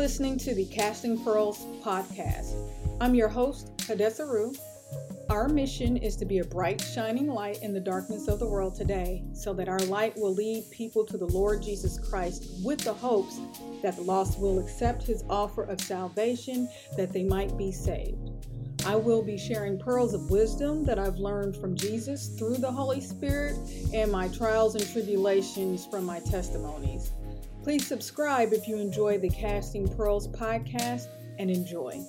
to 0.00 0.54
the 0.54 0.64
Casting 0.72 1.22
Pearls 1.22 1.58
podcast. 1.84 2.54
I'm 3.02 3.14
your 3.14 3.28
host, 3.28 3.76
Hadessa 3.76 4.26
Rue. 4.26 4.54
Our 5.28 5.46
mission 5.46 5.98
is 5.98 6.16
to 6.16 6.24
be 6.24 6.38
a 6.38 6.44
bright, 6.44 6.80
shining 6.80 7.28
light 7.28 7.62
in 7.62 7.74
the 7.74 7.80
darkness 7.80 8.26
of 8.26 8.38
the 8.38 8.46
world 8.46 8.74
today 8.74 9.22
so 9.34 9.52
that 9.52 9.68
our 9.68 9.78
light 9.80 10.16
will 10.16 10.32
lead 10.32 10.64
people 10.70 11.04
to 11.04 11.18
the 11.18 11.26
Lord 11.26 11.62
Jesus 11.62 11.98
Christ 11.98 12.64
with 12.64 12.80
the 12.80 12.94
hopes 12.94 13.40
that 13.82 13.94
the 13.96 14.02
lost 14.02 14.40
will 14.40 14.58
accept 14.58 15.02
his 15.02 15.22
offer 15.28 15.64
of 15.64 15.78
salvation 15.82 16.66
that 16.96 17.12
they 17.12 17.22
might 17.22 17.58
be 17.58 17.70
saved. 17.70 18.30
I 18.86 18.96
will 18.96 19.22
be 19.22 19.36
sharing 19.36 19.78
pearls 19.78 20.14
of 20.14 20.30
wisdom 20.30 20.82
that 20.86 20.98
I've 20.98 21.18
learned 21.18 21.56
from 21.56 21.76
Jesus 21.76 22.28
through 22.38 22.56
the 22.56 22.72
Holy 22.72 23.02
Spirit 23.02 23.58
and 23.92 24.10
my 24.10 24.28
trials 24.28 24.76
and 24.76 24.90
tribulations 24.90 25.84
from 25.84 26.06
my 26.06 26.20
testimonies. 26.20 27.10
Please 27.70 27.86
subscribe 27.86 28.52
if 28.52 28.66
you 28.66 28.78
enjoy 28.78 29.16
the 29.18 29.28
Casting 29.28 29.86
Pearls 29.86 30.26
podcast 30.26 31.06
and 31.38 31.48
enjoy. 31.48 32.00